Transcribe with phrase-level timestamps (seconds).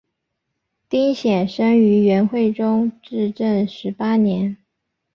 [0.89, 4.57] 丁显生于元惠宗至正十八年。